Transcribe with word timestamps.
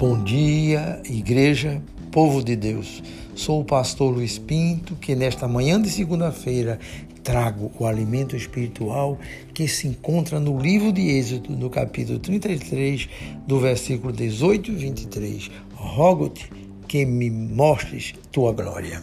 Bom 0.00 0.24
dia, 0.24 0.98
igreja, 1.04 1.82
povo 2.10 2.42
de 2.42 2.56
Deus. 2.56 3.02
Sou 3.34 3.60
o 3.60 3.64
pastor 3.66 4.10
Luiz 4.14 4.38
Pinto, 4.38 4.96
que 4.96 5.14
nesta 5.14 5.46
manhã 5.46 5.78
de 5.78 5.90
segunda-feira 5.90 6.78
trago 7.22 7.70
o 7.78 7.84
alimento 7.84 8.34
espiritual 8.34 9.18
que 9.52 9.68
se 9.68 9.86
encontra 9.86 10.40
no 10.40 10.58
livro 10.58 10.90
de 10.90 11.02
Êxodo, 11.02 11.54
no 11.54 11.68
capítulo 11.68 12.18
33, 12.18 13.10
do 13.46 13.60
versículo 13.60 14.10
18 14.10 14.70
e 14.70 14.74
23. 14.74 15.50
Rogo-te 15.74 16.50
que 16.88 17.04
me 17.04 17.30
mostres 17.30 18.14
tua 18.32 18.54
glória. 18.54 19.02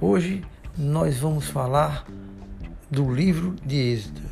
Hoje 0.00 0.44
nós 0.78 1.18
vamos 1.18 1.48
falar 1.48 2.06
do 2.88 3.12
livro 3.12 3.56
de 3.66 3.94
Êxodo. 3.94 4.22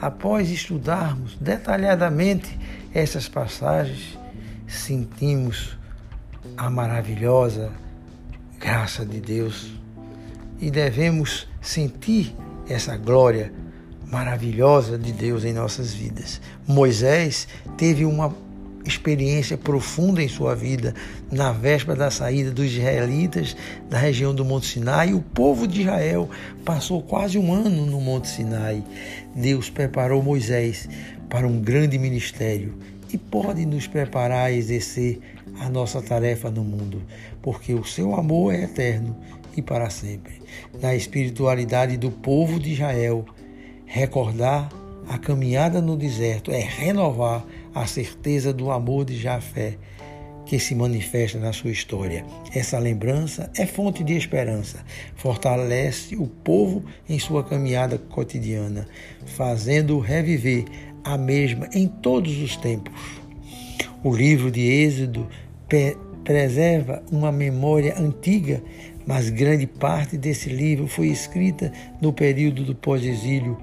Após 0.00 0.50
estudarmos 0.50 1.36
detalhadamente 1.36 2.58
essas 2.94 3.28
passagens, 3.28 4.23
sentimos 4.76 5.76
a 6.56 6.68
maravilhosa 6.68 7.72
graça 8.58 9.04
de 9.04 9.20
Deus 9.20 9.70
e 10.60 10.70
devemos 10.70 11.48
sentir 11.60 12.34
essa 12.68 12.96
glória 12.96 13.52
maravilhosa 14.06 14.98
de 14.98 15.12
Deus 15.12 15.44
em 15.44 15.52
nossas 15.52 15.92
vidas. 15.92 16.40
Moisés 16.66 17.48
teve 17.76 18.04
uma 18.04 18.34
experiência 18.86 19.56
profunda 19.56 20.22
em 20.22 20.28
sua 20.28 20.54
vida 20.54 20.94
na 21.32 21.52
véspera 21.52 21.96
da 21.96 22.10
saída 22.10 22.50
dos 22.50 22.66
israelitas 22.66 23.56
da 23.88 23.98
região 23.98 24.34
do 24.34 24.44
Monte 24.44 24.66
Sinai. 24.66 25.14
O 25.14 25.20
povo 25.20 25.66
de 25.66 25.82
Israel 25.82 26.28
passou 26.64 27.02
quase 27.02 27.38
um 27.38 27.52
ano 27.52 27.86
no 27.86 28.00
Monte 28.00 28.28
Sinai. 28.28 28.84
Deus 29.34 29.70
preparou 29.70 30.22
Moisés 30.22 30.88
para 31.28 31.46
um 31.46 31.60
grande 31.60 31.98
ministério 31.98 32.78
e 33.14 33.18
pode 33.18 33.64
nos 33.64 33.86
preparar 33.86 34.46
a 34.46 34.52
exercer 34.52 35.20
a 35.60 35.68
nossa 35.68 36.02
tarefa 36.02 36.50
no 36.50 36.64
mundo, 36.64 37.00
porque 37.40 37.72
o 37.72 37.84
seu 37.84 38.16
amor 38.16 38.52
é 38.52 38.64
eterno 38.64 39.16
e 39.56 39.62
para 39.62 39.88
sempre. 39.88 40.42
Na 40.82 40.96
espiritualidade 40.96 41.96
do 41.96 42.10
povo 42.10 42.58
de 42.58 42.72
Israel, 42.72 43.24
recordar 43.86 44.68
a 45.08 45.16
caminhada 45.16 45.80
no 45.80 45.96
deserto 45.96 46.50
é 46.50 46.58
renovar 46.58 47.46
a 47.72 47.86
certeza 47.86 48.52
do 48.52 48.72
amor 48.72 49.04
de 49.04 49.16
Jafé 49.16 49.78
que 50.44 50.58
se 50.58 50.74
manifesta 50.74 51.38
na 51.38 51.52
sua 51.52 51.70
história. 51.70 52.26
Essa 52.52 52.80
lembrança 52.80 53.48
é 53.56 53.64
fonte 53.64 54.02
de 54.02 54.16
esperança, 54.16 54.84
fortalece 55.14 56.16
o 56.16 56.26
povo 56.26 56.84
em 57.08 57.18
sua 57.20 57.44
caminhada 57.44 57.96
cotidiana, 57.96 58.88
fazendo-o 59.24 60.00
reviver 60.00 60.64
a 61.04 61.18
mesma 61.18 61.68
em 61.72 61.86
todos 61.86 62.40
os 62.40 62.56
tempos. 62.56 62.92
O 64.02 64.14
livro 64.14 64.50
de 64.50 64.60
Êxodo 64.60 65.28
preserva 66.24 67.02
uma 67.12 67.30
memória 67.30 67.94
antiga, 67.98 68.62
mas 69.06 69.28
grande 69.28 69.66
parte 69.66 70.16
desse 70.16 70.48
livro 70.48 70.86
foi 70.88 71.08
escrita 71.08 71.70
no 72.00 72.12
período 72.12 72.64
do 72.64 72.74
pós-exílio, 72.74 73.58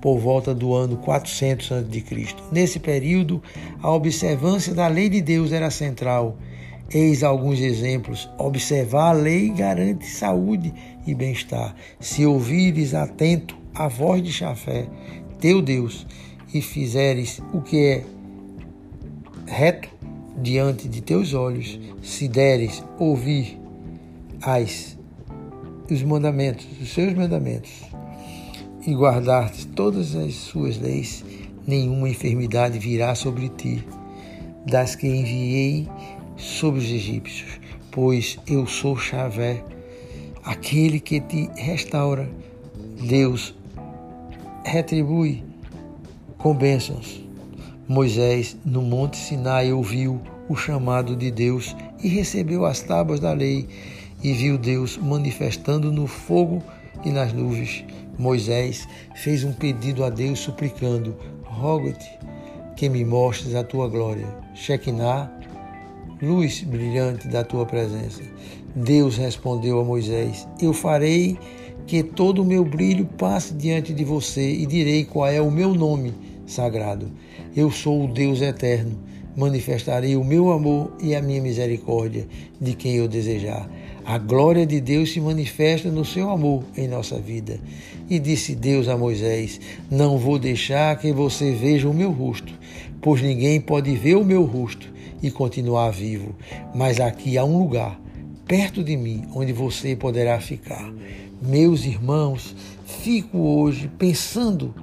por 0.00 0.18
volta 0.18 0.54
do 0.54 0.74
ano 0.74 0.96
400 0.96 1.72
a.C. 1.72 2.26
Nesse 2.50 2.80
período, 2.80 3.42
a 3.80 3.90
observância 3.90 4.74
da 4.74 4.88
lei 4.88 5.08
de 5.08 5.20
Deus 5.20 5.52
era 5.52 5.70
central. 5.70 6.36
Eis 6.92 7.22
alguns 7.22 7.60
exemplos. 7.60 8.28
Observar 8.36 9.10
a 9.10 9.12
lei 9.12 9.48
garante 9.48 10.04
saúde 10.06 10.74
e 11.06 11.14
bem-estar. 11.14 11.74
Se 12.00 12.26
ouvires 12.26 12.94
atento 12.94 13.56
a 13.74 13.88
voz 13.88 14.22
de 14.22 14.32
Chafé, 14.32 14.86
teu 15.40 15.62
Deus, 15.62 16.06
e 16.52 16.60
fizeres 16.60 17.40
o 17.52 17.60
que 17.60 17.84
é 17.84 18.04
reto 19.46 19.88
diante 20.40 20.88
de 20.88 21.00
teus 21.00 21.34
olhos, 21.34 21.78
se 22.02 22.28
deres 22.28 22.82
ouvir 22.98 23.58
as 24.40 24.96
os 25.90 26.02
mandamentos, 26.02 26.66
os 26.80 26.92
seus 26.92 27.12
mandamentos, 27.12 27.70
e 28.86 28.94
guardares 28.94 29.66
todas 29.76 30.14
as 30.14 30.34
suas 30.34 30.78
leis, 30.78 31.24
nenhuma 31.66 32.08
enfermidade 32.08 32.78
virá 32.78 33.14
sobre 33.14 33.48
ti, 33.50 33.84
das 34.66 34.94
que 34.96 35.06
enviei 35.06 35.88
sobre 36.36 36.80
os 36.80 36.90
egípcios, 36.90 37.60
pois 37.90 38.38
eu 38.46 38.66
sou 38.66 38.96
Chavé, 38.96 39.62
aquele 40.44 40.98
que 40.98 41.20
te 41.20 41.50
restaura. 41.56 42.28
Deus 43.06 43.54
retribui 44.64 45.42
com 46.42 46.52
bênçãos. 46.52 47.22
Moisés, 47.88 48.56
no 48.64 48.82
Monte 48.82 49.16
Sinai, 49.16 49.72
ouviu 49.72 50.20
o 50.48 50.56
chamado 50.56 51.14
de 51.14 51.30
Deus 51.30 51.74
e 52.02 52.08
recebeu 52.08 52.66
as 52.66 52.80
tábuas 52.80 53.20
da 53.20 53.32
lei 53.32 53.68
e 54.22 54.32
viu 54.32 54.58
Deus 54.58 54.98
manifestando 54.98 55.92
no 55.92 56.06
fogo 56.06 56.60
e 57.04 57.10
nas 57.10 57.32
nuvens. 57.32 57.84
Moisés 58.18 58.88
fez 59.14 59.44
um 59.44 59.52
pedido 59.52 60.04
a 60.04 60.10
Deus 60.10 60.40
suplicando: 60.40 61.16
Rogo-te 61.44 62.10
que 62.76 62.88
me 62.88 63.04
mostres 63.04 63.54
a 63.54 63.62
tua 63.62 63.88
glória. 63.88 64.26
Shekinah, 64.54 65.30
luz 66.20 66.62
brilhante 66.62 67.28
da 67.28 67.44
tua 67.44 67.64
presença. 67.64 68.22
Deus 68.74 69.16
respondeu 69.16 69.80
a 69.80 69.84
Moisés: 69.84 70.46
Eu 70.60 70.72
farei 70.72 71.38
que 71.86 72.02
todo 72.02 72.42
o 72.42 72.44
meu 72.44 72.64
brilho 72.64 73.06
passe 73.18 73.54
diante 73.54 73.92
de 73.92 74.04
você 74.04 74.52
e 74.54 74.66
direi 74.66 75.04
qual 75.04 75.28
é 75.28 75.40
o 75.40 75.50
meu 75.50 75.74
nome 75.74 76.31
sagrado. 76.46 77.10
Eu 77.54 77.70
sou 77.70 78.04
o 78.04 78.12
Deus 78.12 78.40
eterno. 78.40 78.98
Manifestarei 79.36 80.14
o 80.14 80.24
meu 80.24 80.50
amor 80.50 80.92
e 81.00 81.14
a 81.14 81.22
minha 81.22 81.40
misericórdia 81.40 82.26
de 82.60 82.74
quem 82.74 82.96
eu 82.96 83.08
desejar. 83.08 83.68
A 84.04 84.18
glória 84.18 84.66
de 84.66 84.80
Deus 84.80 85.12
se 85.12 85.20
manifesta 85.20 85.90
no 85.90 86.04
seu 86.04 86.28
amor 86.28 86.64
em 86.76 86.86
nossa 86.88 87.18
vida. 87.18 87.58
E 88.10 88.18
disse 88.18 88.54
Deus 88.54 88.88
a 88.88 88.98
Moisés: 88.98 89.60
Não 89.90 90.18
vou 90.18 90.38
deixar 90.38 90.98
que 90.98 91.12
você 91.12 91.52
veja 91.52 91.88
o 91.88 91.94
meu 91.94 92.10
rosto, 92.10 92.52
pois 93.00 93.22
ninguém 93.22 93.60
pode 93.60 93.94
ver 93.94 94.16
o 94.16 94.24
meu 94.24 94.44
rosto 94.44 94.92
e 95.22 95.30
continuar 95.30 95.90
vivo. 95.90 96.34
Mas 96.74 97.00
aqui 97.00 97.38
há 97.38 97.44
um 97.44 97.58
lugar, 97.58 97.98
perto 98.46 98.82
de 98.82 98.96
mim, 98.96 99.24
onde 99.34 99.52
você 99.52 99.94
poderá 99.94 100.40
ficar. 100.40 100.92
Meus 101.40 101.84
irmãos, 101.84 102.54
fico 102.84 103.38
hoje 103.38 103.90
pensando 103.98 104.74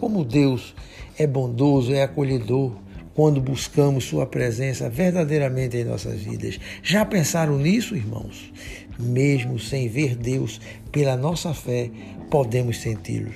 como 0.00 0.24
Deus 0.24 0.74
é 1.18 1.26
bondoso, 1.26 1.92
é 1.92 2.02
acolhedor 2.02 2.72
quando 3.14 3.40
buscamos 3.40 4.04
Sua 4.04 4.26
presença 4.26 4.88
verdadeiramente 4.88 5.76
em 5.76 5.84
nossas 5.84 6.20
vidas. 6.20 6.58
Já 6.82 7.04
pensaram 7.04 7.58
nisso, 7.58 7.94
irmãos? 7.94 8.52
Mesmo 8.98 9.58
sem 9.58 9.88
ver 9.88 10.16
Deus, 10.16 10.60
pela 10.90 11.16
nossa 11.16 11.52
fé, 11.52 11.90
podemos 12.30 12.78
senti-los. 12.78 13.34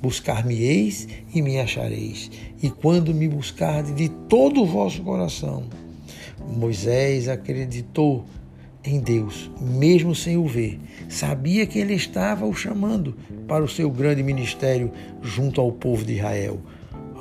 Buscar-me-eis 0.00 1.08
e 1.34 1.42
me 1.42 1.58
achareis, 1.58 2.30
e 2.62 2.70
quando 2.70 3.12
me 3.12 3.26
buscardes 3.28 3.94
de 3.94 4.08
todo 4.08 4.62
o 4.62 4.66
vosso 4.66 5.02
coração. 5.02 5.64
Moisés 6.56 7.28
acreditou 7.28 8.24
em 8.84 9.00
Deus, 9.00 9.50
mesmo 9.60 10.14
sem 10.14 10.36
o 10.36 10.46
ver. 10.46 10.78
Sabia 11.08 11.66
que 11.66 11.78
ele 11.78 11.94
estava 11.94 12.46
o 12.46 12.54
chamando 12.54 13.16
para 13.46 13.64
o 13.64 13.68
seu 13.68 13.90
grande 13.90 14.22
ministério 14.22 14.92
junto 15.20 15.60
ao 15.60 15.72
povo 15.72 16.04
de 16.04 16.14
Israel. 16.14 16.60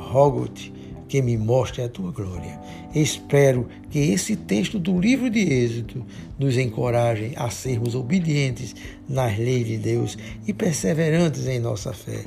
Rogo-te 0.08 0.74
que 1.08 1.22
me 1.22 1.38
mostre 1.38 1.82
a 1.82 1.90
tua 1.90 2.12
glória. 2.12 2.60
Espero 2.94 3.68
que 3.90 4.00
esse 4.00 4.36
texto 4.36 4.80
do 4.80 5.00
livro 5.00 5.30
de 5.30 5.40
Êxodo 5.40 6.06
nos 6.38 6.58
encoraje 6.58 7.34
a 7.36 7.50
sermos 7.50 7.96
obedientes 7.96 8.76
nas 9.08 9.38
leis 9.38 9.66
de 9.68 9.78
Deus 9.78 10.18
e 10.46 10.54
perseverantes 10.54 11.48
em 11.48 11.60
nossa 11.60 11.94
fé. 11.94 12.26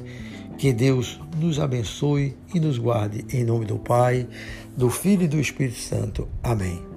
Que 0.59 0.73
Deus 0.73 1.19
nos 1.39 1.59
abençoe 1.59 2.37
e 2.55 2.61
nos 2.61 2.79
guarde 2.79 3.25
em 3.35 3.45
nome 3.45 3.65
do 3.65 3.79
Pai, 3.79 4.27
do 4.77 4.91
Filho 4.91 5.23
e 5.23 5.29
do 5.29 5.41
Espírito 5.41 5.79
Santo. 5.79 6.29
Amém. 6.43 6.90